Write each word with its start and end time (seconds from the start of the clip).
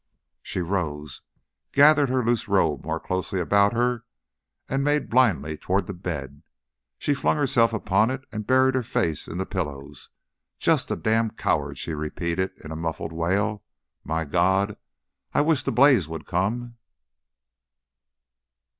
She 0.41 0.61
rose, 0.61 1.21
gathered 1.73 2.09
her 2.09 2.25
loose 2.25 2.47
robe 2.47 2.83
more 2.83 2.99
closely 2.99 3.39
about 3.39 3.71
her, 3.73 4.03
and 4.67 4.83
made 4.83 5.11
blindly 5.11 5.57
toward 5.59 5.85
the 5.85 5.93
bed. 5.93 6.41
She 6.97 7.13
flung 7.13 7.37
herself 7.37 7.71
upon 7.71 8.09
it 8.09 8.25
and 8.31 8.47
buried 8.47 8.73
her 8.73 8.81
face 8.81 9.27
in 9.27 9.37
the 9.37 9.45
pillows. 9.45 10.09
"Just 10.57 10.89
a 10.89 10.95
dam' 10.95 11.29
coward!" 11.29 11.77
she 11.77 11.93
repeated, 11.93 12.49
in 12.65 12.71
a 12.71 12.75
muffled 12.75 13.13
wail. 13.13 13.63
"My 14.03 14.25
God, 14.25 14.75
I 15.35 15.41
wish 15.41 15.61
the 15.61 15.71
blaze 15.71 16.07
would 16.07 16.25
come!" 16.25 16.77